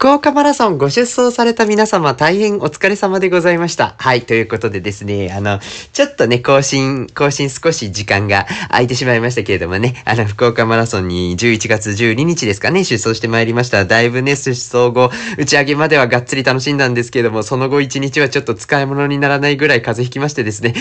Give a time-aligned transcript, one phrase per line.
[0.00, 3.96] 福岡マラソンご出走された皆様大変お疲れ様でございました。
[3.98, 5.58] はい、ということでですね、あの、
[5.92, 13.84] ちょっとね、更新、更新少し時間が空いてしまいましたけれどもね、あの、福岡マラソンに11月12日ですかね、出走してまいりました。
[13.84, 20.74] だいぶね、出走後、打ち上げまではがっつり楽しんだんですけれども、その後1日はちょっと使い物にならないぐらい風邪ひきましてですね、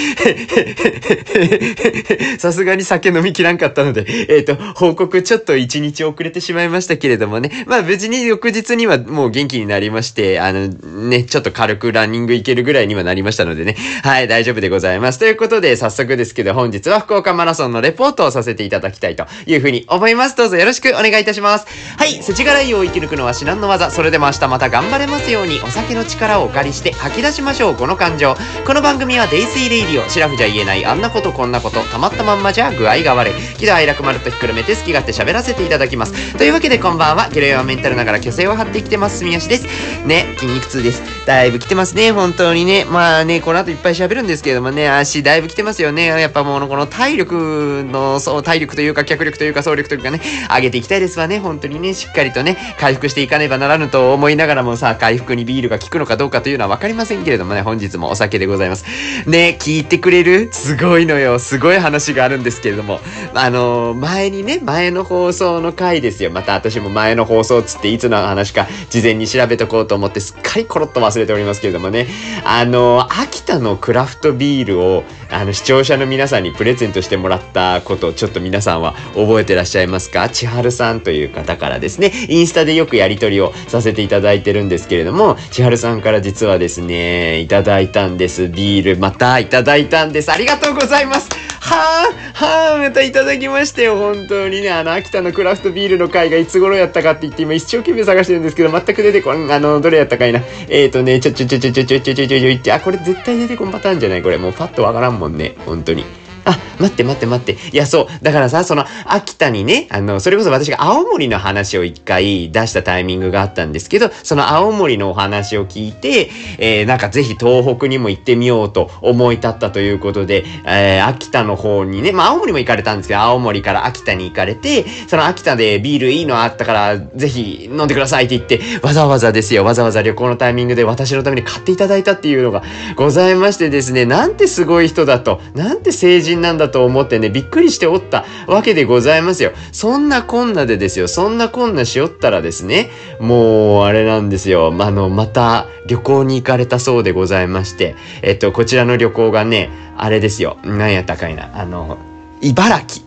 [2.40, 15.20] さすがに酒飲みきらんかったので、えっ、と、報告ちょっと1日遅れてしまいましたけれどもね、まあ無事に翌日にはもう元気になりまして、あのね、ちょっと軽くランニング行けるぐらいにはなりましたのでね、 はい、大丈夫でございます。
[15.20, 20.36] ということで、早速ですけど、本日は福岡マラソンのレポートをさせていただきたいというふうに思います。
[20.36, 21.66] どうぞよろしくお願いいたします。
[21.98, 23.92] はい、世知辛いを生き抜くのは至難の技。
[23.92, 28.36] それでも明日また頑張れますように、お酒の力をお借りして吐き出しましょう、この感情。
[28.66, 33.34] この番組はデイスイレイディオ、シラフじゃ言えないあんなことこんなこと、たまったまんまじゃ具合が悪い。
[33.58, 36.38] 喜怒哀楽まるっとひっくるめて好き勝手喋らせていただきます。
[36.38, 39.66] というわけでこんばんは、ゲロヨはメンタルながら虚勢を張ってきてます、住吉です。
[40.06, 41.02] ね、筋肉痛です。
[41.26, 42.86] だいぶ来てますね、本当にね。
[42.86, 46.06] まあね、この後いっぱい喋るんですけれどもね、足だいぶ来てますよね。
[46.06, 50.22] やっぱもうこの体力の、そう、体力というか脚力というか走力というかね、
[50.54, 58.86] 上げていきたいですわね、本当にね、しっかりとね、回復していかねばならぬと思いながらもさ、回復にビールが効くのかどうかというのは分かりませんけれどもね、本日もお酒でございます。
[59.26, 60.50] ね、聞いてくれる？
[60.52, 61.40] すごいのよ。
[61.40, 63.00] すごい話があるんですけれども、
[63.34, 66.32] あの前にね、前の放送の回ですよ。
[66.32, 72.08] また私も前の放送つっていつの話か事前に調べとこうと思ってすっかりコロッと忘れておりますけれどもね、
[72.44, 80.28] あの秋田のクラフトビールをあの視聴者の皆さんにプレゼントしてもらったことちょっと皆さんは覚えてらっしゃいますか？
[80.30, 88.50] 千春さんという方からですね、インスタでよくやり取りをさせていただいてるんですけれども、千春さんから実はですね、いただいたんです。
[88.50, 90.32] ビールまたいただいたんです。
[90.32, 91.30] ありがとうございます。
[91.62, 93.98] はあ、はあ、またいただきましたよ。
[93.98, 100.42] 本当にね、あの、秋田のクラフトビールの回がいつ頃やったかって言って今一生懸命探してるんですけど、全く出てこん、あの、どれやったかいな。
[100.68, 104.38] えーとね、ちょちょちょちょちょちょちょちょちょちょって、あ、これ絶対出てこんパターンじゃないこれ。
[104.38, 105.56] もうパッとわからんもんね。
[105.66, 106.04] 本当に。
[106.50, 107.58] あ、待って待って待って。
[107.72, 108.08] いや、そう。
[108.24, 132.64] だからさ、その、秋田にね、あの、それこそ私が青森の話を一回出したタイミングがあったんですけど、その青森のお話を聞いて、えー、なんかぜひ東北にも行ってみようと思い立ったということで、えー、秋田の方にね、まあ青森も行かれたんですけど、青森から秋田に行かれて、その秋田でビールいいのあったから、ぜひ飲んでくださいって言って、わざわざですよ、わざわざ旅行のタイミングで私のために買っていただいたっていうのが
[132.96, 139.52] ございましてですね、なんてすごい人だと、なんて成人なんだと思ってね、びっくりしておったわけでございますよ。
[139.72, 142.90] そんなこんなでですよ、そんなこんなしおったらですね、
[143.20, 151.98] もう、あれなんですよ、まあの、また旅行に行かれたそうでございまして、えっと、こちらの旅行がね、あれですよ、なんやったかいな、あの、
[152.42, 153.06] 茨城。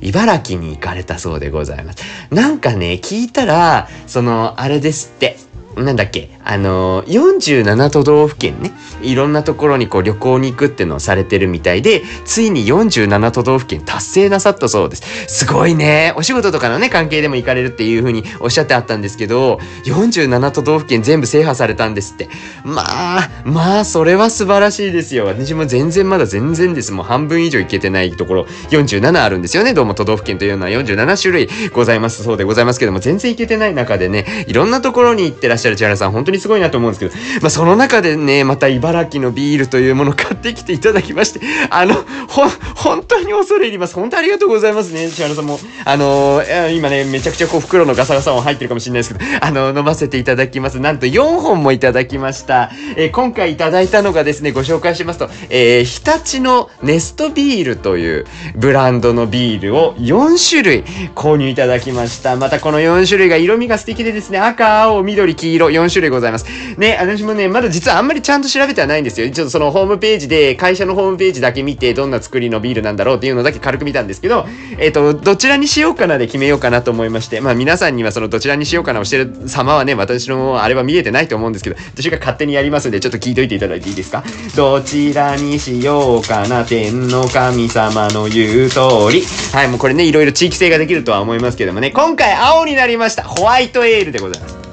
[0.00, 2.04] 茨城に行かれたそうでございます。
[2.30, 5.38] なんかね、聞いたら、その、あれですって。
[5.76, 6.30] なんだっけ？
[6.44, 8.72] あの47都道府県ね。
[9.02, 15.02] いろんなところにこう旅行に行くっていうのをされてるみたいでついに47都道府県達成なさったそうです。
[15.26, 16.12] すごいね。
[16.16, 22.28] お仕事とかのね関係でも行かれるっていう風におっしゃってあったんですけど47都道府県全部制覇されたんですって。
[22.64, 25.26] まあまあそれは素晴らしいですよ。
[25.26, 26.92] 私も全然まだ全然です。
[26.92, 29.74] もう半分以上行けてないところ47あるんですよね。
[29.74, 41.40] どうも都道府県というのは47種類ございますそうでございますけども全然行けてない中でねいろんなところに行ってらっしゃる千原さん本当にすごいなと思うんですけど、まあ、その中でねまた茨城のビールというものを買ってきていただきまして
[41.70, 41.94] あの
[42.28, 43.94] ほ本当に恐れ入ります。
[43.94, 45.58] 本当ありがとうございますね千原さんも。
[45.84, 46.42] あの
[46.72, 50.80] 今ねめちゃくちゃこう袋のガサガサ音入ってるかもしれないですけどあの飲ませていただきます。
[50.80, 60.82] なんと4本もいただきました、えー今回いただいたのがですねご紹介しますと、えー日立のネストビールというブランドのビールを4種類
[61.14, 62.36] 購入いただきました。
[62.36, 66.23] またこの4種類が色味が素敵でですね赤青緑黄色4種類ございます。
[66.24, 66.46] ざいます。
[66.76, 69.30] ね私もねまだ実はあんまりちゃんと調べてはないんですよ。
[69.30, 74.46] ちょっとそのホームページで会社のホームページだけ見てどんな作りのビールなんだろうっていうのだけ軽く見たんですけど
[74.78, 84.24] えっ、とどちらにしようかなで決めようかなと思いましてまあ皆さんにはそのどちらにしようかなをしてる様はね私のあれは見えてないと思うんですけど私が勝手にやりますんでちょっと聞いといていただいていいですか？
[84.56, 88.80] どちらにしようかな天の神様の言う通
[89.12, 89.24] り。
[89.52, 91.90] はいもうこれねいろいろ地域性ができるとは思いますけどもね。
[91.90, 93.22] 今回青になりました。
[93.22, 94.63] ホワイトエールでございます。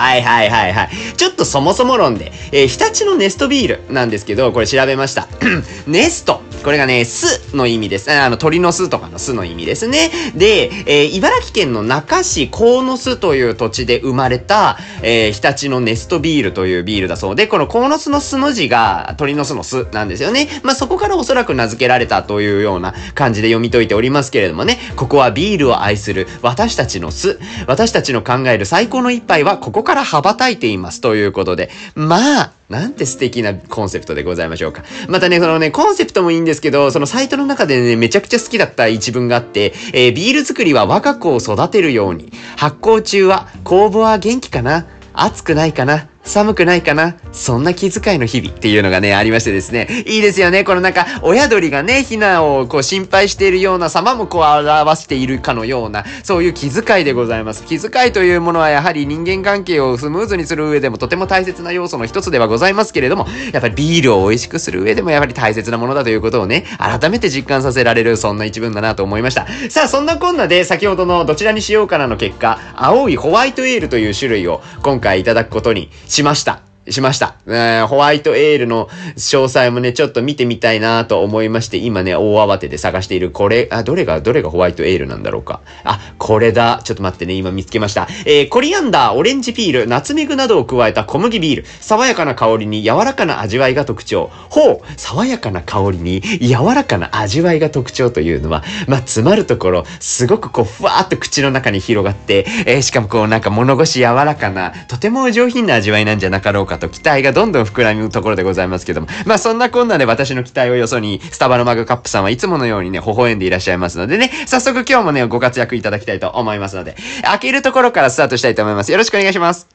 [0.00, 0.90] はいはいはいはい。
[1.16, 5.28] ちょっとそもそも論で、えー日立のネストビールなんですけど、これ調べました。
[5.86, 6.40] ネスト。
[6.62, 8.10] これがね、巣の意味です。
[8.10, 10.10] あの、鳥の巣とかの巣の意味ですね。
[10.34, 20.48] で、えー、茨城県の中市鴻巣という土地で生まれた、えー、日立のネストビールというビールだそうで、この鴻巣の巣の字が鳥の巣の巣なんですよね。
[20.62, 34.84] まあ、そこからおそらく名付けられたというような感じで読み解いておりますけれどもね、ここはビールを愛する私たちの巣、私たちの考える最高の一杯はここから羽ばたいていますということで、まあ、なんて素敵なコンセプトでございましょうか。
[35.08, 44.86] またね、そのね、コンセプトもいいんですけど、そのサイトの中でね、めちゃくちゃ好きだった一文があって、えー、ビール作りは我が子を育てるように、発酵中は酵母は元気かな？
[45.12, 46.09] 熱くないかな？
[46.22, 47.16] 寒くないかな？
[47.32, 49.88] そんな気遣いの日々っていうのがね、ありましてですね。
[50.06, 50.64] いいですよね。
[50.64, 57.64] このなんか、親鳥がね、ヒナをこう心配しているような様もこう表しているかのような、そういう気遣いでございます。
[57.64, 69.46] 気遣いというものはやはり人間関係をスムーズにする上でもとても大切な要素の一つではございますけれども、やっぱりビールを美味しくする上でもやはり大切なものだということをね、改めて実感させられる、そんな一文だなと思いました。
[69.70, 76.69] さあ、そんなこんなで先ほどのどちらにしようかなの結果、青いホワイトエールという種類を今回いただくことにしました。
[76.90, 77.34] しました。
[77.46, 85.60] えー、ホワイトエールの詳細もね、ちょっと見てみたいなと思いまして、今ね、大慌てで探している、これ、あ、どれが、どれがホワイトエールなんだろうか。
[85.84, 86.80] あ、これだ。
[86.84, 88.08] ちょっと待ってね、今見つけました。
[88.26, 91.64] えー、コリアンダー、オレンジピール、ナツメグなどを加えた小麦ビール。
[91.80, 94.30] 爽やかな香りに柔らかな味わいが特徴。
[94.48, 109.06] ほう爽やかな香りに柔らかな味わいが特徴というのは、まあ、詰まるところ、すごくこう、ふわーっと口の中に広がって、えー、しかもこう、なんか物腰柔らかな、とても上品な味わいなんじゃなかろうかと期待がどんどん膨らむところでございますけども。
[109.26, 118.90] まあそんなこんなで私の期待をよそに、スタバのマグカップさんはいつものようにね、微笑んでいらっしゃいますのでね、早速今日もね、ご活躍いただきたいと思いますので、開けるところからスタートしたいと思います。
[118.90, 119.68] よろしくお願いします。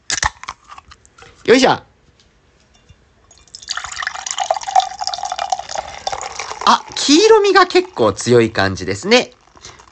[1.45, 1.71] よいしょ。
[6.67, 9.31] あ、黄色みが結構強い感じですね。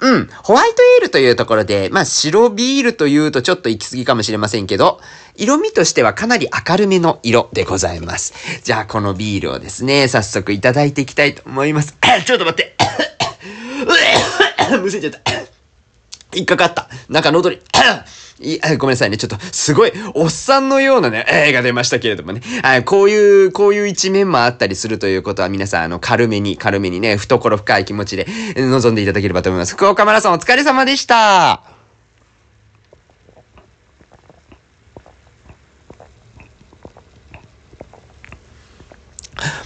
[0.04, 0.28] うん。
[0.44, 5.00] ホワイトエールというところで、まあ白ビールというとちょっと行き過ぎかもしれませんけど、
[5.36, 8.34] 色味としてはかなり明るめの色でございます。
[8.64, 11.96] じゃあこのビールをですね、早速いただいていきたいと思います。
[12.28, 12.76] ちょっと待って。
[14.82, 15.20] むせちゃった。
[16.36, 16.90] 引っかかった。
[17.08, 17.60] なんか喉に。
[18.40, 19.18] いごめんなさいね。
[19.18, 22.42] ちょっと、すごい、おっさんのようなね、絵が出ましたけれどもね。
[22.64, 28.26] はいこういう、こういう一面もあったりするということは、皆さん、あの、軽めに、軽めにね、懐深い気持ちで
[28.56, 29.74] 臨んでいただければと思います。
[29.74, 31.62] 福岡マラソンお疲れ様でした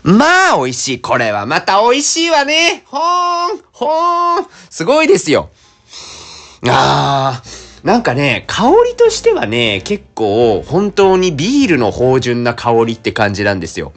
[0.04, 1.02] まあ、美味しい。
[1.02, 2.84] これはまた美味しいわね。
[2.86, 4.48] ほーん、ほーん。
[4.70, 5.50] すごいですよ。
[6.68, 7.57] あー。
[7.88, 13.94] なんかね、香りとしてはね、結構本当にビールの芳醇な香りって感じなんですよ。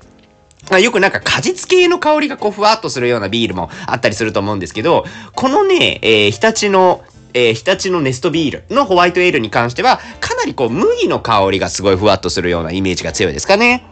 [0.80, 7.02] よくなんか果実系の香りがこうふわっとするようなビールもあったりすると思うんですけど、このね、えー、日立の
[7.34, 13.84] えー、日立のネストビールのホワイトエールに関しては、かなりこう、麦の香りがすごいふわっとするようなイメージが強いですかね。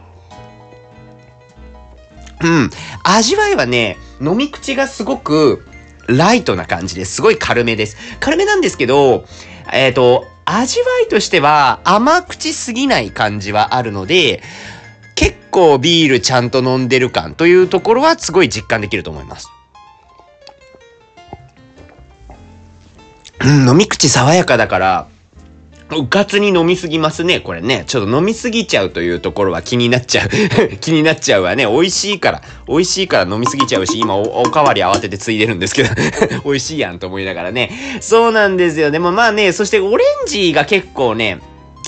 [2.41, 2.71] うん。
[3.03, 5.65] 味わいはね、飲み口がすごく
[6.09, 7.17] ライトな感じです。
[7.17, 7.97] すごい軽めです。
[8.19, 9.25] 軽めなんですけど、
[9.73, 14.43] えっ、ー、と、味わいとしては甘口すぎない感じはあるので、
[15.15, 19.49] 結構ビールちゃんと飲んでる感というところはすごい実感できると思います。
[23.41, 25.09] うん、飲み口爽やかだから、
[25.97, 27.85] うかつに飲みすぎますね、これね。
[27.87, 30.29] ちょっと飲みすぎちゃうというところは気になっちゃう
[30.81, 31.67] 気になっちゃうわね。
[31.67, 32.43] 美味しいから。
[32.67, 35.91] 美味しいから飲みすぎちゃうし、今お、おかわり慌ててついでるんですけど
[36.45, 37.71] 美味しいやんと思いながらね。
[38.01, 38.91] そうなんですよ。
[38.91, 41.39] でもまあね、そしてオレンジが結構ね、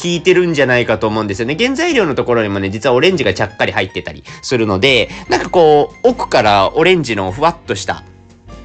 [0.00, 1.56] 効いてるんじゃないかと思うんですよね。
[1.58, 8.02] 原材料のところにもね、実はオレンジがちゃっかり入ってたりするので、なんかこう、奥からオレンジのふわっとした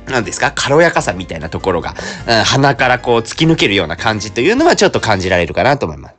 [0.07, 0.51] 何ですか？
[0.51, 1.95] 軽やかさみたいなところが、
[2.27, 6.15] うん、鼻からこう突き抜けるような感じというのはちょっと感じられるかなと思います。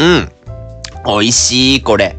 [0.00, 0.32] うん。
[1.06, 2.16] 美味しい、これ。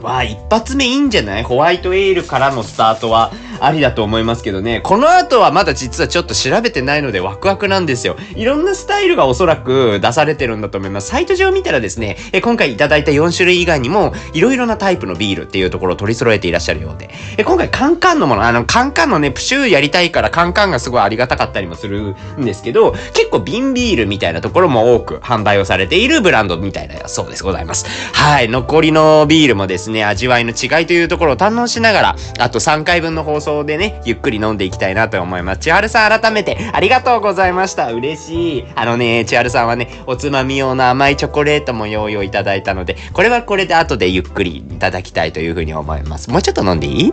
[0.00, 1.42] わあ、一発目いいんじゃない？
[1.42, 3.32] ホワイトエールからのスタートは。
[3.60, 4.80] ありだと思いますけどね。
[4.82, 8.16] この後はまだ実はちょっと調べてないのでワクワクなんですよ。
[8.34, 11.08] いろんなスタイルがおそらく出されてるんだと思います。
[11.08, 17.10] サイト上見たらですね、え今回いただいた4種類以外にも、いろいろなタイプのビールっていうところを取り揃えていらっしゃるようで。
[17.36, 27.86] え今回カンカンのもの、あの、カンカンのね、プシューやりたいからカンカンがすごいありがたかったりもするんですけど、結構瓶ビールみたいなところも多く販売をされているブランドみたいなそうですございます。
[28.12, 28.48] はい。
[28.48, 35.60] 残りのビールもですね、味わいの違いというところを堪能しながら、あと3回分の放送送でね、ゆっくり飲んでいきたいなと思います。
[35.60, 37.92] 千春さん改めてありがとうございました。
[37.92, 38.64] 嬉しい。
[38.74, 46.30] あのね、千春さんはね、おつまみ用の甘いチョコレートも用意をいただいたので、これはこれで後でゆっくりいただきたいというふうに思います。
[46.30, 47.12] もうちょっと飲んでいい？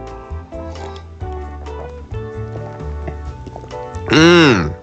[4.10, 4.74] うん。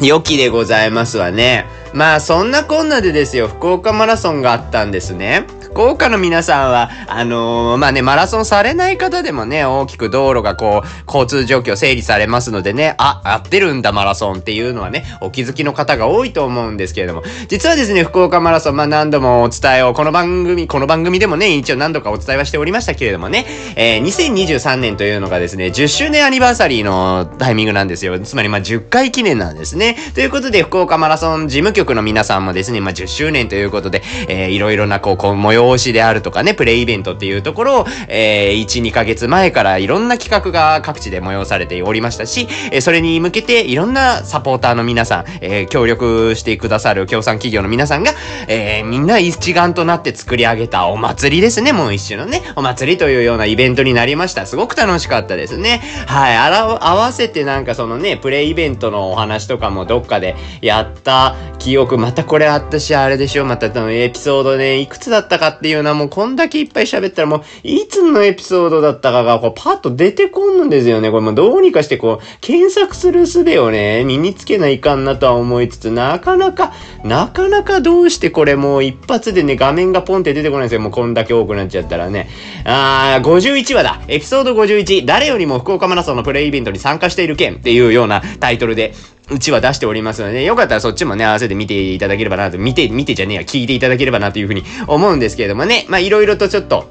[0.00, 1.66] 良きでございますわね。
[1.92, 5.46] まあそんなこんなでですよ、福岡マラソンがあったんですね。
[5.68, 23.44] 福岡の皆さんは、あのー、まあね、マラソンされない方でもね、大きく道路がこう、交通状況整理されますのでね、あ、合ってるんだマラソンっていうのはね、お気づきの方が多いと思うんですけれども、実はですね、福岡マラソン、まあ何度もお伝えを、この番組、この番組でもね、一応何度かお伝えはしておりましたけれどもね、
[23.76, 28.18] えー、2023年というのがですね、10周年アニバーサリーのタイミングなんですよ。
[28.18, 29.96] つまりまあ10回記念なんですね。
[30.14, 48.12] ということで、福岡マラソン事務局の皆さんもですね、まあ10周年ということで、えー、いろいろなこう、こう催しであるとかね、プレイイベントっていうところを、えー、1、2ヶ月前からいろんな企画が各地で催されておりましたし、えー、それに向けていろんなサポーターの皆さん、えー、協力してくださる協賛企業の皆さんが、
[48.48, 54.46] えー、みんな一丸となって作り上げたお祭りですね、もう一種のね、お祭りというようなイベントになりました。
[54.46, 55.80] すごく楽しかったですね。
[56.06, 71.10] はい、あら、合わせてなんかそのね、プレイイベントのお話とかもどっかでやった記憶、またこれあったし、あれでしょ、またエピソードね、いくつだったかっていうのはもうこんだけいっぱい喋ったらもう、いつのエピソードだったかが、こう、パッと出てこんのですよね。
[71.10, 76.72] これもうどうにかしてこう、検索する術をね、身につけないかんなとは思いつつ、なかなか、
[77.04, 80.80] なかなかどうしてこれもう一発でね、画面がポンって出てこないんですよ。
[80.80, 82.28] もうこんだけ多くなっちゃったらね。
[82.64, 84.02] あー、51話だ。
[84.08, 85.06] エピソード51。
[85.06, 88.94] 誰よりも福岡マラソンのプレイイベントに参加している件っていうようなタイトルで、
[89.30, 96.88] うちは出しておりますので、よかったらそっちもね、合わせて見ていただければなと、見て、見てじゃねえや、聞いていただければなというふうに思うんですけれどもね、まあいろいろとちょっと、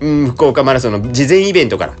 [0.00, 1.94] うん、福岡マラソンの事前イベントから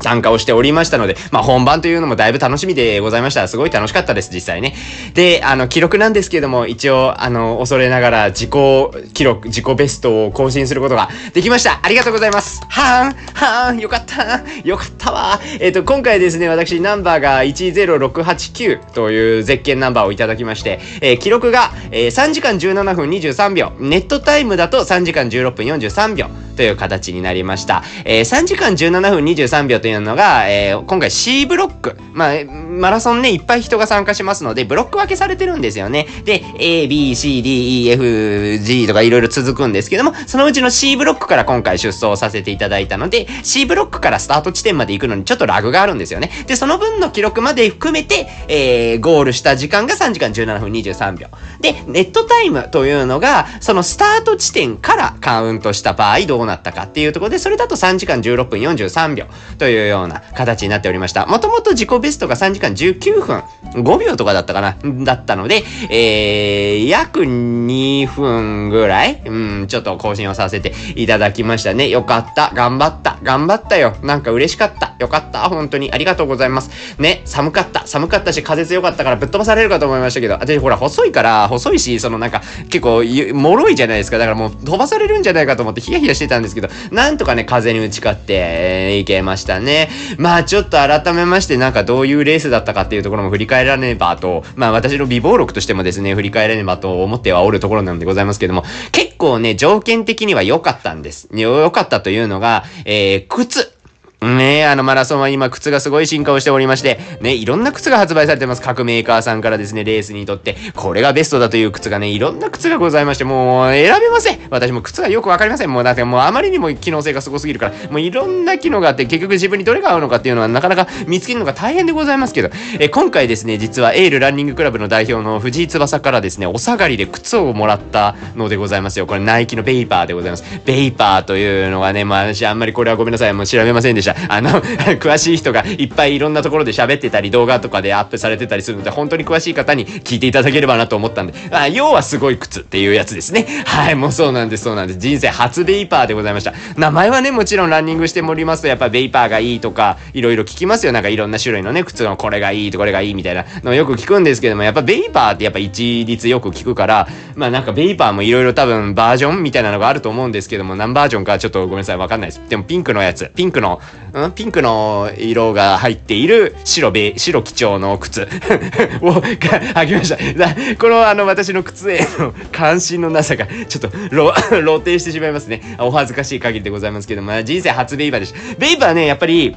[0.00, 3.48] 参加をしておりましたので、まあ本番というのもだいぶ楽しみでございました。
[3.48, 4.74] すごい楽しかったです、実際ね。
[5.14, 11.80] で、あの、記録なんですけども、一応、あの、恐れながら自己記録、自己ベストを更新することができました。
[11.82, 12.60] ありがとうございます。
[12.68, 15.40] はーん、はーん、よかった、よかったわ。
[15.60, 26.26] えっ、ー、と、今回ですね、私、ナンバーが10689という絶景ナンバーをいただきまして、えー、記録が、えー、3時間17分23秒、ネットタイムだと3時間16分43秒
[26.56, 27.82] という形になりました。
[28.04, 31.96] えー、3時間17分23秒というのが、えー、今回 C ブロック。
[32.12, 36.06] まあ、マラソンね、いっぱい人が参加しますので、ブロック分けされてるんですよね。
[36.24, 46.30] で、A, B, C, D, E, F, G とかいろいろ続くんですけども、そのうちの C ブロックから今回出走させていただいたので、C ブロックからスタート地点まで行くのにちょっとラグがあるんですよね。
[46.46, 51.28] で、その分の記録まで含めて、えー、ゴールした時間が3時間17分23秒。
[51.60, 59.26] で、ネットタイムというのが、そのスタート地点からカウントした場合どうなったかっていうところで、それだと3時間16分43秒
[59.58, 61.26] といういうような形になっておりました。
[61.26, 63.42] もともと自己ベストが3時間19分
[63.82, 71.88] 5秒とかだったかなだったので、えー、約2分ぐらい、うん、ちょっと更新をさせていただきましたね。
[71.88, 72.52] よかった。
[72.54, 73.18] 頑張った。
[73.22, 73.96] 頑張ったよ。
[74.02, 74.94] なんか嬉しかった。
[74.98, 75.48] よかった。
[75.48, 75.92] 本当に。
[75.92, 77.00] ありがとうございます。
[77.00, 77.86] ね、寒かった。
[77.86, 84.18] 寒かったし、風強かったからぶっ飛ばされるかと思いましたけど、私ほら、細いから、細いし、そのなんか、結構、脆いじゃないですか。
[84.18, 89.67] だからもう飛ばされるんじゃないかと思ってヒヤヒヤしてたんですけど、なんとかね、風に打ち勝って、えー、いけましたね。
[89.68, 101.28] ねまあちょっと改めましてなんかどういうレースだったかっていうところも振り返らねばと、まあ私の微暴録としてもですね、振り返らねばと思ってはおるところなんでございますけども、結構ね、条件的には良かったんです。
[101.32, 103.77] 良かったというのが、えー、靴。
[104.20, 108.62] ねえ、あのマラソンは今靴がすごい進化をしておりまして、ね、いろんな靴が発売されてます。
[108.62, 114.40] 各メーカーさんからですね、レースにとって、これがベストだという靴がね、いろんな靴がございまして、もう選べません。
[114.50, 115.72] 私も靴がよくわかりません。
[115.72, 129.06] もうだってもうあまりにも機能性がすごすぎるから、もういろんな機能があって、結局自分にどれが合うのかっていうのはなかなか見つけるのが大変でございますけど、え今回ですね、実はエールランニングクラブの代表の藤井翼からですね、お下がりで靴をもらったのでございますよ。
[129.06, 130.44] これナイキのベイパーでございます。
[130.64, 133.32] ベイパーというのがね、まあ私あんまりこれはごめんなさい。
[133.32, 134.07] もう調べませんでした。
[134.28, 134.50] あの
[135.00, 143.46] 詳しい人がいっぱいいろんなところで喋ってたり、動画とかでアップされてたりするので、本当に詳しい方に聞いていただければなと思ったんで、あ要はすごい靴っていうやつですね。
[143.64, 144.98] はい、もうそうなんです、そうなんです。
[144.98, 146.52] 人生初ベイパーでございました。
[146.76, 150.92] 名前はね、もちろんランニングしておりますと、やっぱベイパーがいいとか、いろいろ聞きますよ。
[150.92, 162.42] なんかいろんな種類のね、靴のこれがいいとこれがいいみたいなのよく聞くんですけども、やっぱベイパーってやっぱ一律よく聞くから、まあなんかベイパーもいろいろ多分バージョンみたいなのがあると思うんですけども、何バージョンかちょっとごめんなさい、わかんないです。
[162.48, 163.80] でもピンクのやつ、ピンクの、
[164.12, 164.32] うん？
[164.32, 168.22] ピンクの色が入っている白べ、白基調の靴
[169.02, 170.76] を履きました。
[170.76, 174.30] このあの私の靴への関心のなさがちょっと 露
[174.78, 175.76] 呈してしまいますね。
[175.78, 178.38] お恥ずかしい限りでございますけども、人生初ベイバーでした。
[178.58, 179.54] ベイバーね、やっぱり、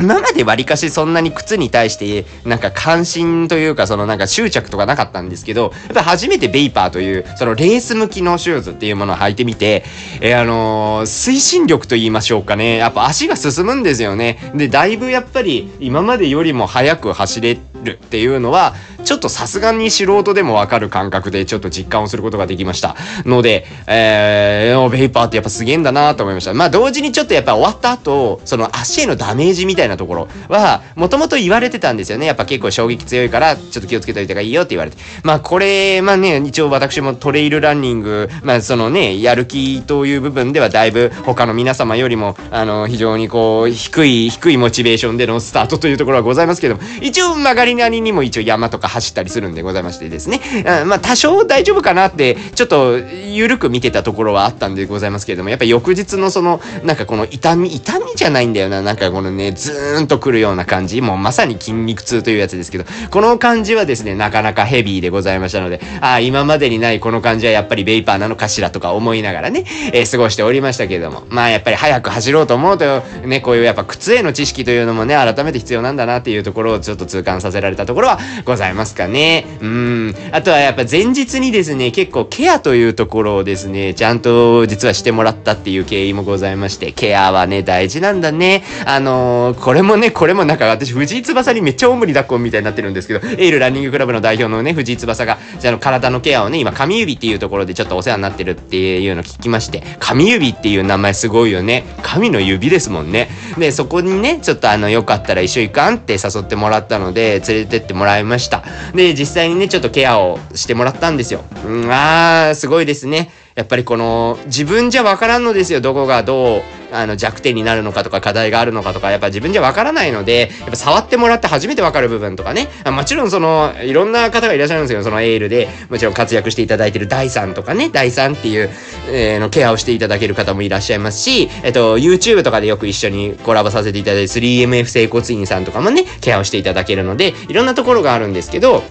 [0.00, 9.84] 今まで割かしそんなに靴に対してなんか関心というかそのなんか執着とかなかったんですけど、やっぱ初めてベイパーというそのレース向きのシューズっていうものを履いてみて、
[10.20, 12.76] えー、あのー、推進力と言いましょうかね。
[12.76, 14.52] やっぱ足が進むんですよね。
[14.54, 22.96] で、だいぶやっぱり今までよりも速く走れるっていうのは、ちょっとさすがに素人でもわかる感覚でちょっと実感をすることができました。
[23.24, 26.52] ので、えー、ベイパーってやっぱすげえんだなと思いました。
[26.52, 32.26] まあ同時にちょっとやっぱ終わった後、その足へのダメージみたいななところは、もともと言われてたんですよね。
[32.26, 34.96] やっぱ結構衝撃強いから、ちょっと気をつけといた方がいいよって言われて。
[35.22, 50.40] まあこれ、まあね、一応私もトレイルランニング、まあそのね、やる気という部分ではだいぶ他の皆様よりも、あの、非常にこう、低い、低いモチベーションでのスタートというところはございますけども、一応曲がりなりにも一応山とか走ったりするんでございましてですね。
[50.66, 58.82] あまあ多少大丈夫かなって、ちょっと緩く見てたところはあったんでございますけれども、やっぱ翌日のその、なんかこの痛み、痛みじゃないんだよな。
[58.82, 61.00] なんかこのね、ズーンとくるような感じ。
[61.00, 79.46] もうまさに筋肉痛というやつですけど、この感じはですね、なかなかヘビーでございましたので、ああ、今までにないこの感じはやっぱりベイパーなのかしらとか思いながらね、えー、過ごしておりましたけれども、まあやっぱり早く走ろうと思うと、ね、こういうやっぱ靴への知識というのもね、改めて必要なんだなっていうところをちょっと痛感させられたところはございますかね。
[79.60, 80.14] うん。
[80.32, 88.62] あとはやっぱ前日にですね、結構ケアというところをですね、ちゃんと実はしてもらったっていう経緯もございまして、ケアはね、大事なんだね。
[88.86, 101.84] あのー、これもね、これもなんか私、藤井翼にめっちゃおむり抱っこみたいになってるんですけど、エールランニングクラブの代表のね、藤井翼が、じゃあの体のケアをね、今、神指っていうところでちょっとお世話になってるっていうの聞きまして、神指っていう名前すごいよね。
[102.02, 103.28] 神の指ですもんね。
[103.58, 108.64] で、そこにね、ちょっとあの、よかったら一緒行かんって誘ってもらったので、連れてってもらいました。
[108.94, 111.44] で、実際にね、ちょっとケアをしてもらったんですよ。
[111.66, 113.30] うん、あー、すごいですね。
[113.54, 116.62] やっぱりこの自分じゃわからんのですよどこがどう
[116.92, 122.68] あの弱点になるのかとか課題があるのかとかやっぱ自分じゃわからないのでやっぱ触ってもらって初めてわかる部分とかね。
[122.86, 125.02] もちろんそのいろんな方がいらっしゃるんですよ。
[125.02, 127.90] そのエールでもちろん活躍していただいてる第3とかね。
[127.92, 128.70] 第3っていう、
[129.08, 138.82] えー、のケアをしていただける方もいらっしゃいますしえっと YouTube とかでよく一緒にコラボさせていただいて 3MF 整骨院さんとかもねケアをしていただけるのでいろんなところがあるんですけど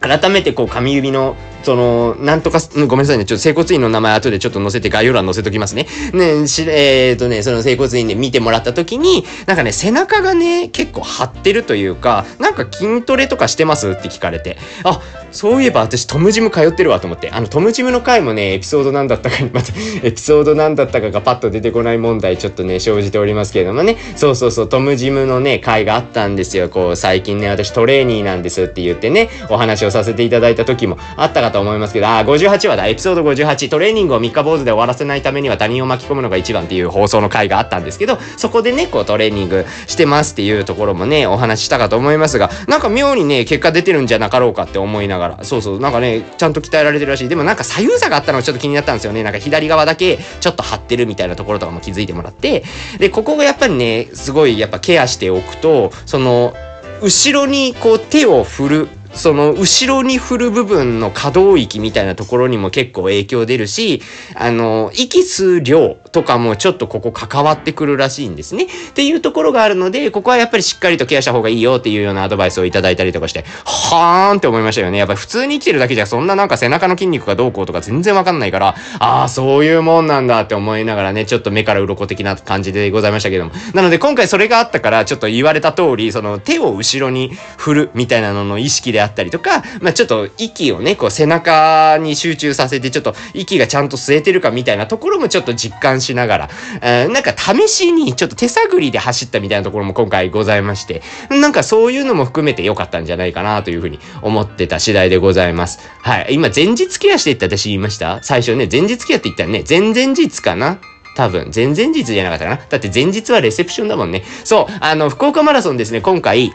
[0.00, 3.24] 改めてこう紙指のその、なんとか、ごめんなさいね。
[3.24, 5.86] ちょっと整骨院の名前後でちょっと載せて概要欄載せときますね。
[6.12, 13.90] ね、し、えー、とね、その整骨院で見てもらった時に、なんかね、背中がね、結構張ってるというか、なんか筋トレとかしてます？
[13.90, 15.00] って聞かれて、あ、
[15.32, 26.68] そういえば私トムジム通ってるわと思って、あのトムジムの回もね、エピソードなんだったかに、また、 エピソードなんだったかがパッと出てこない問題ちょっとね、生じておりますけれどもね、そうそうそう、トムジムのね、回があったんですよ。
[26.68, 47.28] こう、最近ね、私トレーニーなんですって言ってね、お話をさせていただいた時もあったかと思いますけど、あ、58話だ、エピソード58、トレーニングを3日坊主で終わらせないためには他人を巻き込むのが一番っていう放送の回があったんですけど、そこでね、こうトレーニングしてますっていうところもね、お話ししたかと思いますが、なんか妙にね、結果出てるんじゃなかろうかって思いながら、そうそう、なんかね、ちゃんと鍛えられてるらしい。
[47.28, 49.22] でもなんか左右差があったのがちょっと気になったんですよね。
[49.22, 52.64] なんか左側だけちょっと張ってるみたいなところとかも気づいてもらって、
[52.98, 56.54] で、ここがやっぱりね、すごいやっぱケアしておくと、その、
[57.02, 64.02] 後ろにこう手を振るその後ろに振る部分の可動域みたいなところにも結構影響出るし、
[64.34, 68.64] あの、息吸う量とかもちょっとここ関わってくるらしいんですね。
[68.64, 74.98] っていうところがあるので、ここはやっぱりしっかりとケアした方がいいよっていうようなアドバイスをいただいたりとかして、はーんって思いましたよね。
[74.98, 83.52] やっぱり普通に生きてるだけじゃそんななんか背中の筋肉がどうこうとか全然わかんないから、ああ、そういうもんなんだって思いながらね、ちょっと目から鱗的な感じでございましたけども。
[83.74, 96.50] なので今回それがあったから、ちょっと言われた通り、その手を後ろに振るみたいなのの意識であったりとか、まあちょっと息をね、こう背中に集中させて、ちょっと息がちゃんと吸えてるかみたいなところもちょっと実感しながら、
[96.82, 105.78] えー、なんか試しにちょっと手探りで走ったみたいなところも今回ございまして、なんかそういうのも含めて良かったんじゃないかなというふうに思ってた次第でございます。
[106.02, 106.28] はい。
[106.30, 108.22] 今前日ケアしてって私言いました？
[108.22, 110.78] 最初ね、前日ケアって言ったらね、前々日かな？
[111.16, 112.56] 多分、前々日じゃなかったかな？
[112.68, 114.22] だって前日はレセプションだもんね。
[114.44, 116.52] そう、あの、福岡マラソンですね、今回、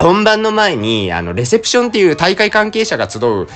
[0.00, 3.46] 本番の前に、あの、レセプションっていう大会関係者が集う、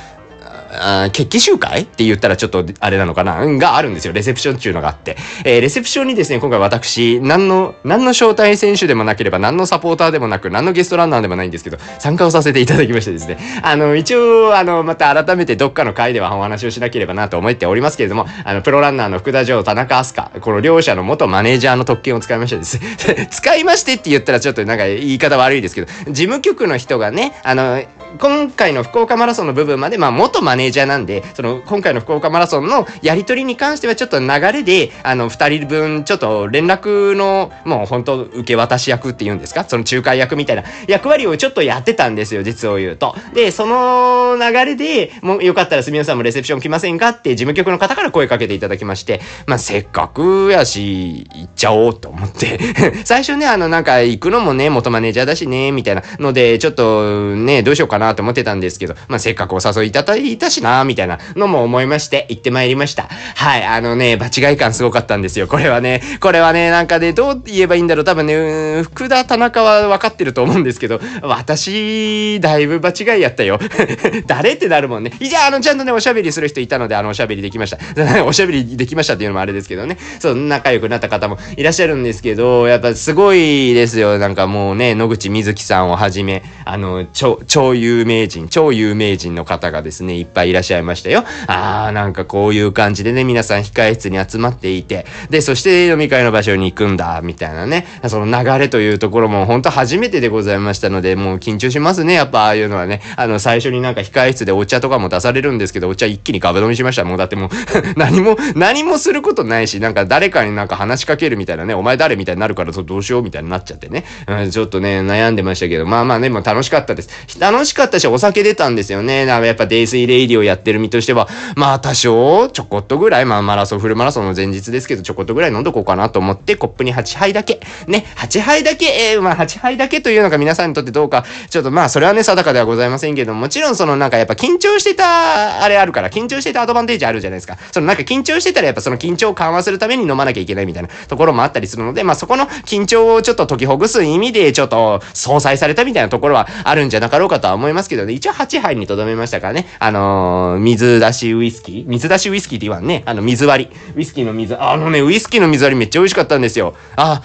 [0.71, 4.13] あ決起集会って言ったらちょっとあれなのかな、があるんですよ。
[4.13, 5.17] レセプションっていうのがあって。
[5.45, 13.39] えー、レセプションにですね、今回私、何の、何の招待選手でもなければ、何のサポーターでもなく、何のゲストランナーでもないんですけど、参加をさせていただきましてですね。
[13.63, 23.29] あの、一応、あの、また改めてどっかの回ではお話をしなければなと思っておりますけれども、あの、プロランナーの福田城、田中飛鳥、この両者の元マネージャーの特権を使いましてですね。
[23.31, 27.83] 使いましてって言ったらちょっとなんか言い方悪いですけど、事務局の人がね、あの、
[28.19, 39.65] 今回の福岡マラソンの部分まで、まあ、元元マネージャーなんで、その、今回の福岡マラソンのやりとりに関してはちょっと流れで、あの、二人分、ちょっと連絡の、もう本当受け渡し役っていうんですか？
[39.65, 43.15] その仲介役みたいな役割をちょっとやってたんですよ、実を言うと。
[43.33, 47.11] で、その流れで、もうよかったらすみませんもレセプション来ませんか？
[47.11, 52.59] って事務局の方から声かけていただきまして、まあ、せっかくやし、行っちゃおうと思って。
[53.05, 63.09] 最初ね、あの、なんか行くのもね、元マネージャーだしね、みたいなので、ちょっとね、どうしようかなと思ってたんですけど、まあ、せっかくお誘いいただいたしな、みたいなのも思いまして、行ってまいりました。
[63.35, 65.47] はい、あのね、場違い感すごかったんですよ。
[65.47, 68.05] これはね、これはね、なんかね、どう言えばいいんだろう。
[68.05, 73.59] 多分ね、福田、田中は分かってると思うんですけど、私、だいぶ場違いやったよ。
[74.27, 75.13] 誰ってなるもんね。
[75.21, 77.79] いや、あの、ちゃんとね、おしゃべりする人いたので、あの、おしゃべりできました。
[78.25, 79.99] おしゃべりできましたっていうのもあれですけどね。
[80.19, 84.19] そう、仲良くなった方もいらっしゃるんですけど、やっぱすごいですよ。
[84.19, 91.25] なんかもうね、野口みずきさんをはじめ、あの、超、超有名人、超有名人の方がですね、いっぱいいらっしゃいましたよ。
[91.47, 103.01] あー、なんかこういう感じでね、皆さん控え室に集まっていて、で、そして飲み会の場所に行くんだ、みたいなね、その流れというところも本当初めてでございましたので、もう緊張しますね、やっぱああいうのはね。
[103.17, 107.05] あの、最初になんか控え室でお茶とかも出されるんですけど、お茶一気にガブ飲みしました。
[107.05, 107.49] もうだってもう
[107.97, 114.05] 何も、何もすることないし、なんか誰かになんか話しかけるみたいなね、お前誰みたいになるからどうしようみたいになっちゃってね。
[114.27, 117.11] うん、ちょっとね、悩んでましたけど、まあまあね、もう楽しかったです。
[117.41, 119.27] 楽しかったし、お酒出たんですよね。
[119.27, 137.57] なんかやっぱデイスイレイディをやってる身としては、まあ多少、ちょこっとぐらい、まあマラソン、フルマラソンの前日ですけど、ちょこっとぐらい飲んどこうかなと思って、コップに8杯だけ、ね、8杯だけ、えー、まあ8杯だけというのが皆さんにとってどうか、ちょっとまあそれはね、定かではございませんけども、もちろんそのなんかやっぱ緊張してた、あれあるから、緊張してたアドバンテージあるじゃないですか。
[137.73, 150.18] そのなんか緊張してたらやっぱその緊張を緩和するために飲まなきゃいけないみたいなところもあったりするので、まあそこの緊張をちょっと解きほぐす意味で、ちょっと相殺されたみたいなところはあるんじゃなかろうかとは思いますけどね、一応8杯にとどめましたからね、あのー、
[150.61, 151.85] 水出しウイスキー？
[151.87, 153.77] 水出しウイスキーって言わんね、あの水割り。
[153.97, 156.75] ウイスキーの水、あのね、ウイスキーの水割りめっちゃ美味しかったんですよ。
[156.97, 157.23] あ、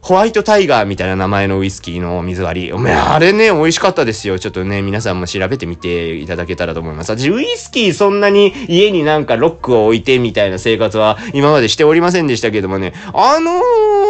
[0.00, 2.72] ホワイトタイガーみたいな名前のウイスキーの水割り。
[2.74, 4.38] おめあれね、美味しかったですよ。
[4.38, 7.10] ちょっとね、皆さんも調べてみていただけたらと思います。
[7.10, 13.62] 私、ウイスキーそんなに家になんかロックを置いてみたいな生活は今までしておりませんでしたけどもね、あの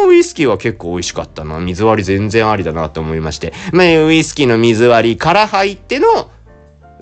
[0.09, 1.61] ウイスキーは結構美味しかったな。
[1.61, 3.53] 水割り全然ありだなと思いまして。
[3.71, 6.29] まあ、ウイスキーの水割りから入っての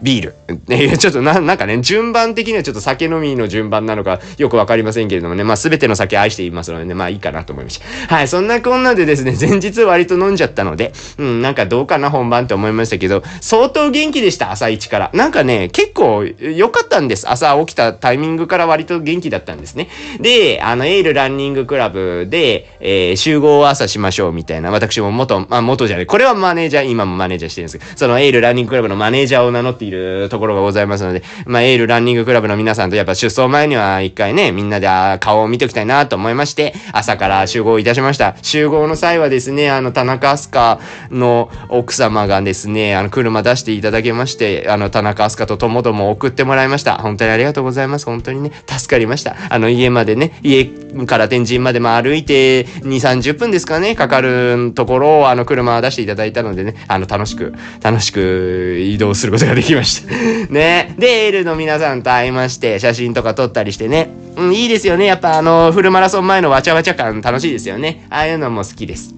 [0.03, 0.35] ビール。
[0.69, 8.15] えちょっとな、なんかね、順番的にはちょっと酒飲みの順番なのかよくわかりませんけれどもね、まあ全ての酒愛していますのでね、まあいいかなと思いました。
[8.15, 15.09] はい、そんなこんなでですね、 前日割と飲んじゃったので、うん、なんかどうかな本番って思いましたけど、相当元気でした、朝一から。
[15.13, 17.29] なんかね、結構良かったんです。
[17.29, 19.87] 朝起きたタイミングから割と元気だったんですね。
[20.19, 34.87] で、あの、エールランニングクラブで、えー、集合を朝しましょうみたいな、私も元、まあ元じゃない、これはマネージャー、今もマネージャーしてるんですけど、そのエールランニングクラブのマネージャーを名乗っているるところがございますので、まあ、エールランニングクラブの皆さんとやっぱ出走前には一回ね、みんなで
[35.19, 38.35] 顔を見ておきたいなと思いまして、朝から集合いたしました。
[38.41, 46.97] 集合の際はですね、あの、田中飛鳥の奥様がですね、あの、車出していただけまして、あの、田中飛鳥とともども送ってもらいました。
[46.97, 48.05] 本当にありがとうございます。
[48.05, 49.35] 本当にね、助かりました。
[49.49, 50.65] あの、家までね、家
[51.05, 60.11] から天神までまあ歩いて2、30分ですかね、かかるところをあの、車出していただいたのでね、あの、楽しく、楽しく移動することができました。
[60.51, 60.95] ね。
[60.97, 64.09] で、エールの皆さんと会いまして、写真とか撮ったりしてね。
[64.35, 65.05] うん、いいですよね。
[65.05, 68.05] やっぱあの、フルマラソン前のわちゃわちゃ感楽しいですよね。
[68.09, 69.15] ああいうのも好きです。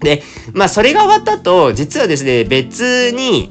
[0.00, 3.50] で、まあそれが終わったと、実はですね、別に、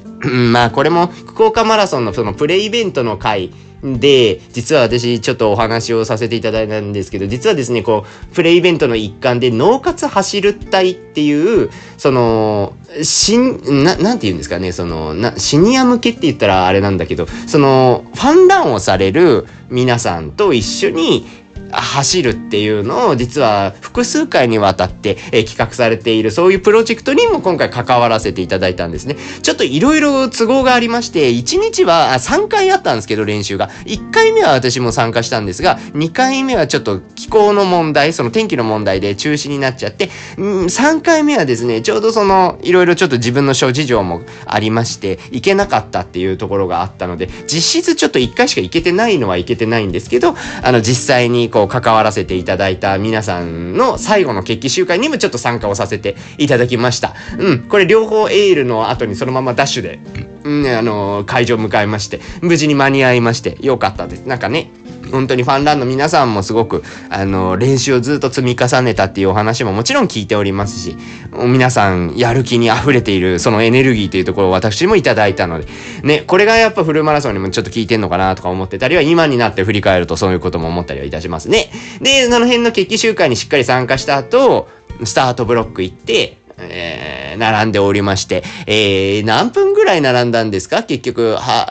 [0.52, 3.52] まあこれも福岡マラソンのそのプレイベントの回、
[3.84, 21.26] で、実は私ちょっとお話をさせていただいたんですけど、実はですね、こう、プレイイベントの一環で、脳活走る隊っていう、その、しん、な、なんて言うんですかね、その、な、シニア向けって言ったらあれなんだけど、その、ファンランをされる皆さんと一緒に、
[21.72, 29.16] 走るっていうのを実は複数回にわたって、え企画されているそういうプロジェクトにも今回関わらせていただいたんですね。
[29.42, 33.70] ちょっといろいろ都合がありまして、1日は3回あったんですけど練習が。
[33.86, 40.08] 1回目は私も参加したんですが、2回目はちょっと気候の問題、その天気の問題で中止になっちゃって、
[40.38, 57.14] ん3回目はですね、ちょうどそのいろいろちょっと自分の諸事情もありまして、行けなかったっていうところがあったので、実質ちょっと1回しか行けてないのは行けてないんですけど、あの実際にこう関わらせていただいた皆さんの最後の決起集会にもちょっと参加をさせていただきました。
[57.38, 60.00] うん、これ両方エールの後にそのままダッシュで、
[60.44, 64.26] うん、あの、会場を迎えまして、無事に間に合いまして、よかったです。
[64.26, 64.72] なんかね、
[65.12, 70.98] 本当にファンランの皆さんもすごく、あの、練習をずっと積み重ねたっていうお話ももちろん聞いておりますし、
[71.34, 75.68] 皆さんやる気に溢れているそのエネルギーというところを私もいただいたので、
[76.04, 81.72] ね、これがやっぱフルマラソンにもちょっと効いてんのかなとか思ってたりは、今になって振り返るとそういうことも思ったりはいたしますね。
[82.02, 84.68] で、その辺の決起集会にしっかり参加した後、
[85.04, 86.38] スタートブロック行って、
[86.70, 90.84] えー、並んでおりまして、えー、何分ぐらい並んだんですか？
[90.84, 91.68] 結局、は、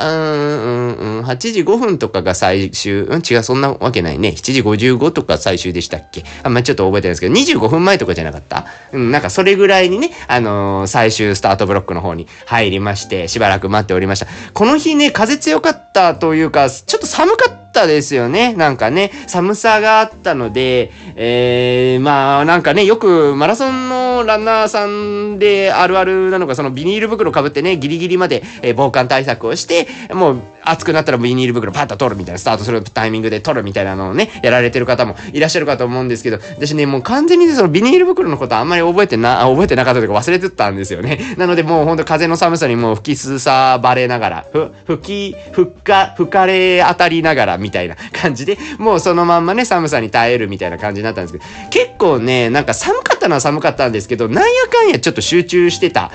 [0.98, 4.30] うん、うん、8時5分とかが最終、うん、違う、そんなわけないね。
[4.30, 6.24] 7時55とか最終でしたっけ？
[6.42, 8.66] あんまちょっと覚えてないですけど、25分前とかじゃなかった？
[8.92, 14.26] うん、なんかそれぐらいにね、あのー、最終スタートブロックの方に入りまして、しばらく待っておりました。
[14.52, 18.52] この日ね、風強かったというか、ちょっと寒かったったですよね。
[18.52, 41.34] なんかね、寒さがあったので、えー、まあなんかね、よくマラソンのランナーさんであるあるなのか、そのビニール袋かぶってね、ギリギリまで、えー、防寒対策をして、もう暑くなったらビニール袋パッと取るみたいな、スタートするタイミングで取るみたいなのをね、やられてる方もいらっしゃるかと思うんですけど、私ね、もう完全にそのビニール袋のことあんまり覚えてな、 覚えてなかったというか忘れてたんですよね。
[41.36, 56.10] なのでもうほんと風の寒さにもう吹きすさばれながら、ふ、 吹き、ふっか、吹かれ当たりながらみたいな感じで、もうそのまんまね、寒さに耐えるみたいな感じになったんですけど、結構ね、なんか寒かったのは寒かったんですけど、なんやかんやちょっと集中してた。